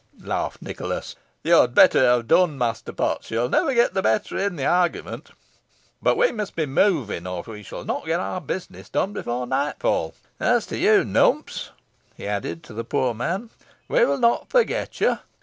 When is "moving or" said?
6.65-7.43